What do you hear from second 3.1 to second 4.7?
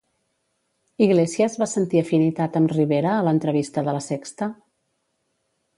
a l'entrevista de La Sexta?